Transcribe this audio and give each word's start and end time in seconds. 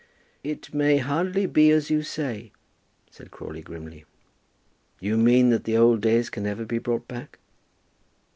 "It 0.43 0.73
may 0.73 0.97
hardly 0.97 1.45
be 1.45 1.69
as 1.69 1.91
you 1.91 2.01
say," 2.01 2.51
said 3.11 3.29
Crawley, 3.29 3.61
grimly. 3.61 4.03
"You 4.99 5.15
mean 5.15 5.51
that 5.51 5.65
the 5.65 5.77
old 5.77 6.01
days 6.01 6.31
can 6.31 6.41
never 6.41 6.65
be 6.65 6.79
brought 6.79 7.07
back?" 7.07 7.37